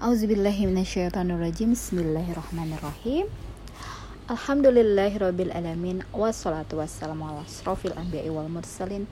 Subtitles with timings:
[0.00, 3.28] Auzubillahiminasyaitonirrajim Bismillahirrahmanirrahim.
[4.32, 9.04] Alhamdulillahirrabbilalamin Wassalatu wassalamu ala asrafil anbiya wal mursalin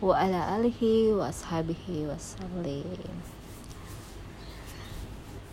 [0.00, 3.12] Wa ala alihi wa ashabihi wassalim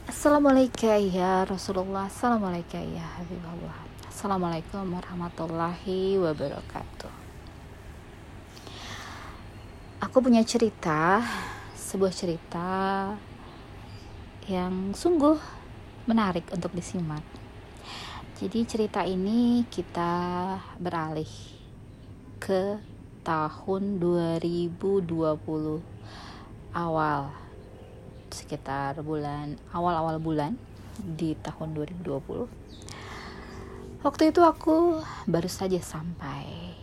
[0.07, 2.07] Assalamualaikum ya Rasulullah.
[2.07, 3.83] Assalamualaikum ya Habibullah.
[4.07, 7.11] Assalamualaikum warahmatullahi wabarakatuh.
[10.07, 11.19] Aku punya cerita
[11.75, 12.71] Sebuah cerita
[14.49, 15.37] yang sungguh
[16.09, 17.21] menarik untuk disimak.
[18.41, 21.29] Jadi cerita ini kita beralih
[22.41, 22.81] ke
[23.21, 24.73] tahun 2020
[26.73, 27.29] awal
[28.33, 30.57] sekitar bulan awal-awal bulan
[30.97, 34.01] di tahun 2020.
[34.01, 36.73] Waktu itu aku baru saja sampai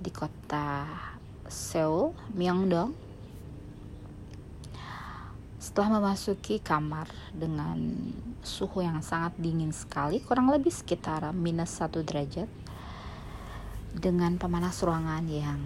[0.00, 0.88] di kota
[1.52, 3.11] Seoul, Myeongdong
[5.62, 7.78] setelah memasuki kamar dengan
[8.42, 12.50] suhu yang sangat dingin sekali, kurang lebih sekitar minus 1 derajat,
[13.94, 15.62] dengan pemanas ruangan yang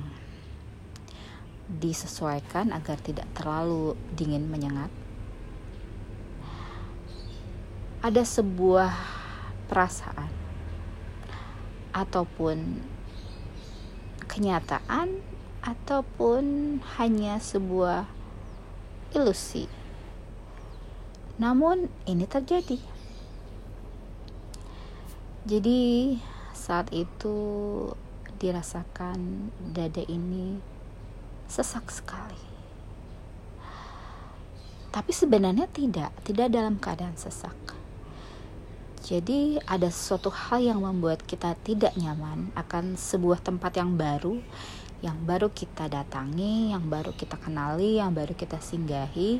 [1.72, 4.92] disesuaikan agar tidak terlalu dingin menyengat.
[8.04, 8.92] Ada sebuah
[9.72, 10.28] perasaan
[11.96, 12.84] ataupun
[14.28, 15.24] kenyataan
[15.64, 16.44] ataupun
[17.00, 18.04] hanya sebuah
[19.16, 19.85] ilusi
[21.36, 22.80] namun ini terjadi.
[25.46, 26.16] Jadi
[26.56, 27.36] saat itu
[28.40, 30.58] dirasakan dada ini
[31.46, 32.42] sesak sekali.
[34.90, 37.54] Tapi sebenarnya tidak, tidak dalam keadaan sesak.
[39.06, 44.42] Jadi ada sesuatu hal yang membuat kita tidak nyaman akan sebuah tempat yang baru,
[44.98, 49.38] yang baru kita datangi, yang baru kita kenali, yang baru kita singgahi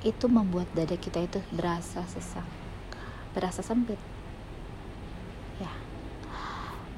[0.00, 2.46] itu membuat dada kita itu berasa sesak
[3.30, 3.98] berasa sempit.
[5.62, 5.70] Ya.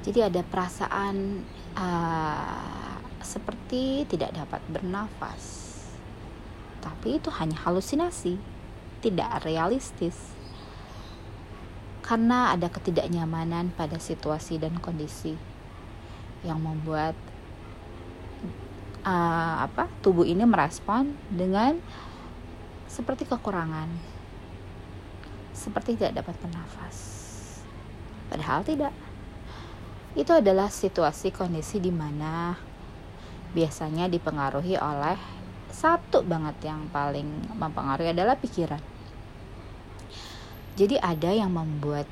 [0.03, 1.45] Jadi ada perasaan
[1.77, 5.71] uh, seperti tidak dapat bernafas.
[6.83, 8.41] Tapi itu hanya halusinasi
[9.05, 10.35] tidak realistis.
[12.03, 15.39] Karena ada ketidaknyamanan pada situasi dan kondisi
[16.43, 17.15] yang membuat
[19.07, 21.79] uh, apa tubuh ini merespon dengan
[22.93, 23.89] seperti kekurangan,
[25.57, 26.97] seperti tidak dapat bernafas.
[28.29, 28.93] Padahal tidak.
[30.13, 32.53] Itu adalah situasi kondisi di mana
[33.57, 35.17] biasanya dipengaruhi oleh
[35.73, 38.81] satu banget yang paling mempengaruhi adalah pikiran.
[40.77, 42.05] Jadi ada yang membuat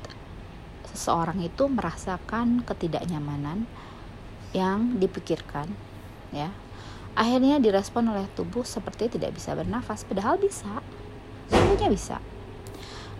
[0.89, 3.69] seseorang itu merasakan ketidaknyamanan
[4.51, 5.69] yang dipikirkan
[6.33, 6.49] ya
[7.13, 10.79] Akhirnya direspon oleh tubuh seperti tidak bisa bernafas, padahal bisa.
[11.51, 12.17] Semuanya bisa.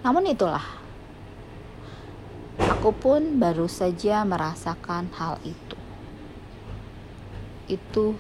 [0.02, 0.63] Namun itulah,
[2.57, 5.78] aku pun baru saja merasakan hal itu.
[7.68, 8.16] Itu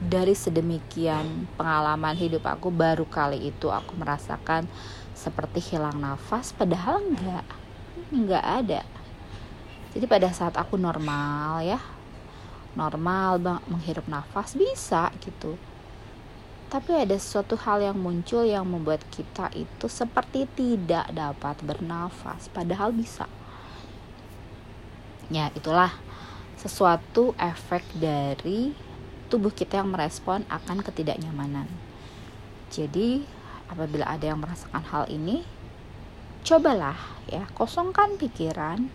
[0.00, 4.64] dari sedemikian pengalaman hidup aku baru kali itu aku merasakan
[5.12, 7.44] seperti hilang nafas padahal enggak
[8.08, 8.80] enggak ada
[9.92, 11.76] jadi pada saat aku normal ya
[12.78, 15.58] normal menghirup nafas bisa gitu.
[16.70, 22.94] Tapi ada suatu hal yang muncul yang membuat kita itu seperti tidak dapat bernafas padahal
[22.94, 23.26] bisa.
[25.26, 25.90] Ya itulah
[26.54, 28.70] sesuatu efek dari
[29.26, 31.66] tubuh kita yang merespon akan ketidaknyamanan.
[32.70, 33.26] Jadi
[33.66, 35.42] apabila ada yang merasakan hal ini
[36.46, 38.90] cobalah ya kosongkan pikiran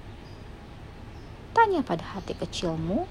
[1.56, 3.08] tanya pada hati kecilmu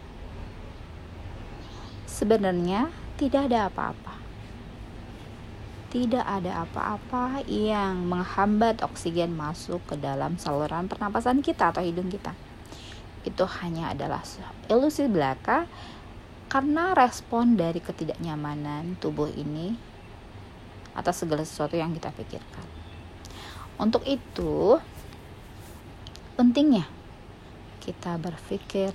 [2.15, 4.15] sebenarnya tidak ada apa-apa.
[5.91, 12.35] Tidak ada apa-apa yang menghambat oksigen masuk ke dalam saluran pernapasan kita atau hidung kita.
[13.27, 14.23] Itu hanya adalah
[14.71, 15.67] ilusi belaka
[16.51, 19.75] karena respon dari ketidaknyamanan tubuh ini
[20.95, 22.67] atas segala sesuatu yang kita pikirkan.
[23.75, 24.79] Untuk itu,
[26.39, 26.87] pentingnya
[27.83, 28.95] kita berpikir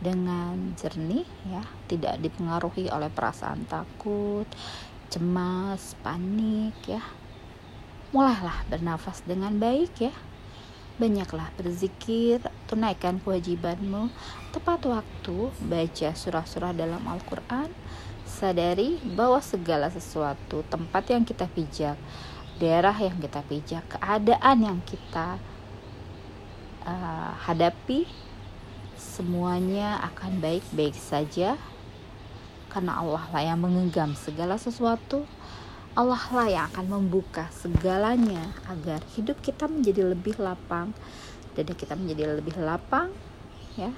[0.00, 1.62] dengan jernih ya.
[1.90, 4.48] Tidak dipengaruhi oleh perasaan takut
[5.12, 7.02] cemas panik ya.
[8.10, 10.14] Mulailah bernafas dengan baik ya.
[10.94, 12.38] Banyaklah berzikir
[12.70, 14.10] tunaikan kewajibanmu.
[14.54, 17.70] Tepat waktu baca surah-surah dalam Al-Quran
[18.24, 21.94] sadari bahwa segala sesuatu tempat yang kita pijak
[22.58, 25.38] daerah yang kita pijak keadaan yang kita
[26.86, 28.06] uh, hadapi
[29.04, 31.60] semuanya akan baik-baik saja.
[32.72, 35.28] Karena Allah lah yang menggenggam segala sesuatu.
[35.94, 40.90] Allah lah yang akan membuka segalanya agar hidup kita menjadi lebih lapang.
[41.52, 43.14] Dada kita menjadi lebih lapang
[43.78, 43.94] ya.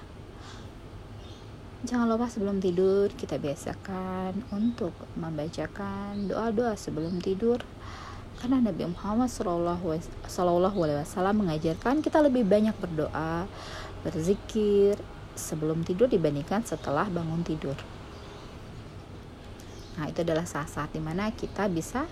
[1.87, 7.63] Jangan lupa sebelum tidur kita biasakan untuk membacakan doa-doa sebelum tidur.
[8.37, 9.33] Karena Nabi Muhammad
[11.01, 13.49] Wasallam mengajarkan kita lebih banyak berdoa,
[14.07, 14.95] berzikir
[15.35, 17.75] sebelum tidur dibandingkan setelah bangun tidur.
[19.99, 22.07] Nah itu adalah saat-saat di mana kita bisa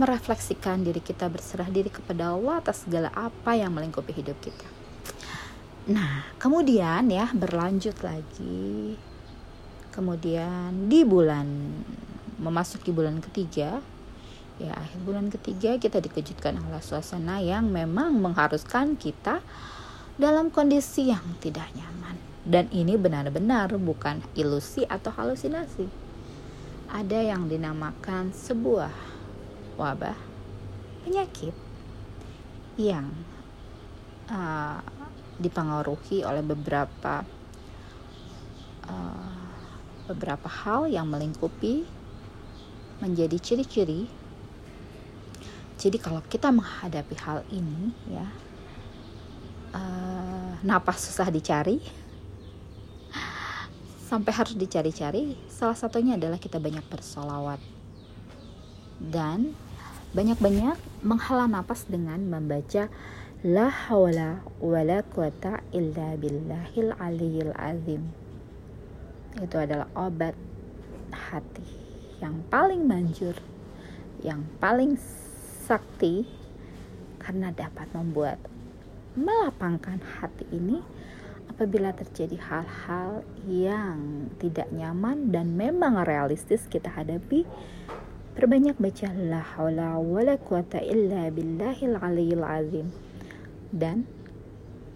[0.00, 4.64] merefleksikan diri kita berserah diri kepada Allah atas segala apa yang melingkupi hidup kita.
[5.92, 8.96] Nah, kemudian ya berlanjut lagi.
[9.92, 11.44] Kemudian di bulan
[12.40, 13.84] memasuki bulan ketiga,
[14.56, 19.44] ya akhir bulan ketiga kita dikejutkan oleh suasana yang memang mengharuskan kita
[20.20, 22.16] dalam kondisi yang tidak nyaman.
[22.42, 25.86] Dan ini benar-benar bukan ilusi atau halusinasi.
[26.92, 28.92] Ada yang dinamakan sebuah
[29.80, 30.18] wabah
[31.06, 31.54] penyakit
[32.76, 33.08] yang
[34.28, 34.80] uh,
[35.40, 37.24] dipengaruhi oleh beberapa
[38.86, 39.42] uh,
[40.12, 41.88] beberapa hal yang melingkupi
[43.00, 44.06] menjadi ciri-ciri.
[45.80, 48.28] Jadi kalau kita menghadapi hal ini ya
[49.72, 51.80] uh, napas susah dicari.
[54.08, 55.36] Sampai harus dicari-cari.
[55.48, 57.60] Salah satunya adalah kita banyak bersolawat.
[59.02, 59.56] Dan
[60.12, 62.92] banyak-banyak menghela napas dengan membaca
[63.42, 68.14] La hawla wa la quwata illa billahil aliyil azim.
[69.42, 70.38] Itu adalah obat
[71.10, 71.66] hati
[72.22, 73.34] yang paling manjur,
[74.22, 74.94] yang paling
[75.66, 76.22] sakti
[77.18, 78.38] karena dapat membuat
[79.18, 80.80] melapangkan hati ini
[81.52, 87.44] apabila terjadi hal-hal yang tidak nyaman dan memang realistis kita hadapi.
[88.32, 92.88] Perbanyak baca la haula wala quwata illa billahil aliyil azim.
[93.68, 94.08] Dan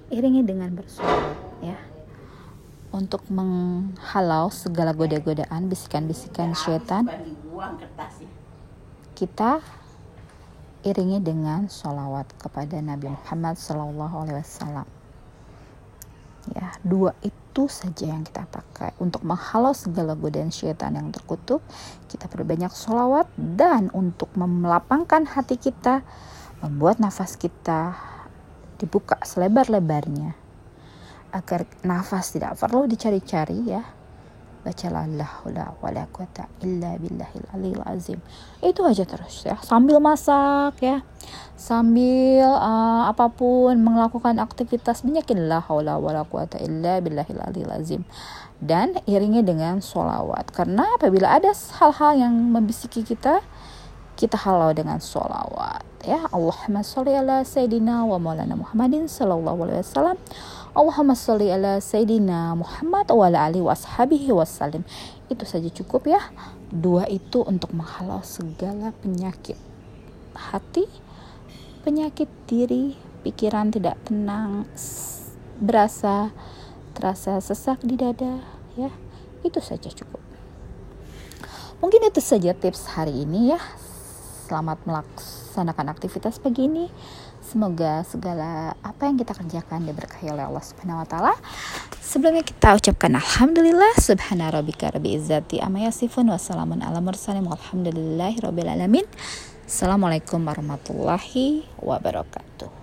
[0.08, 1.76] iringi dengan bersolat ya.
[2.96, 7.04] Untuk menghalau segala goda-godaan bisikan-bisikan syaitan
[9.12, 9.60] kita
[10.87, 14.87] iringi dengan sholawat kepada Nabi Muhammad Sallallahu Alaihi Wasallam.
[16.55, 18.94] Ya dua itu saja yang kita pakai.
[19.03, 21.59] Untuk menghalau segala godaan syaitan yang terkutuk
[22.06, 26.06] kita perbanyak sholawat dan untuk melapangkan hati kita
[26.62, 27.99] membuat nafas kita
[28.79, 30.38] dibuka selebar-lebarnya
[31.35, 33.83] agar nafas tidak perlu dicari-cari ya
[34.66, 38.18] bacalah la haula wala quwata illa billahil aliyil azim.
[38.58, 41.06] Itu aja terus ya sambil masak ya.
[41.54, 48.02] Sambil uh, apa pun melakukan aktivitas banyakin la haula wala quwata illa billahil aliyil azim.
[48.58, 50.50] Dan iringi dengan sholawat.
[50.50, 53.38] Karena apabila ada hal-hal yang membisiki kita
[54.16, 56.24] kita halau dengan sholawat ya.
[56.32, 60.16] Allahumma sholli ala Sayyidina wa maulana Muhammadin sallallahu alaihi wasallam
[60.76, 64.84] Allahumma sholli ala Sayyidina Muhammad wa ala alihi washabihi wasallim
[65.32, 66.20] itu saja cukup ya.
[66.69, 69.56] Dua itu untuk menghalau segala penyakit
[70.37, 70.84] hati
[71.81, 72.93] penyakit diri
[73.25, 74.69] pikiran tidak tenang
[75.56, 76.28] berasa
[76.93, 78.44] terasa sesak di dada
[78.76, 78.93] ya.
[79.40, 80.20] Itu saja cukup.
[81.81, 83.61] Mungkin itu saja tips hari ini ya.
[84.44, 86.92] Selamat melaksanakan aktivitas pagi ini.
[87.47, 91.35] Semoga segala apa yang kita kerjakan diberkahi oleh Allah Subhanahu wa taala.
[92.03, 98.43] Sebelumnya kita ucapkan alhamdulillah subhana rabbika rabbil izzati amma yasifun wa salamun ala mursalin walhamdulillahi
[98.43, 99.07] rabbil alamin.
[99.62, 102.75] Assalamualaikum warahmatullahi wabarakatuh.